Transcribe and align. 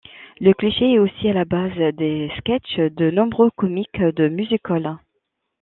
Le 0.39 0.53
cliché 0.55 0.93
est 0.93 0.97
aussi 0.97 1.29
à 1.29 1.33
la 1.33 1.45
base 1.45 1.75
des 1.95 2.31
sketches 2.39 2.77
de 2.79 3.11
nombreux 3.11 3.51
comiques 3.51 4.01
de 4.01 4.29
music-hall. 4.29 4.97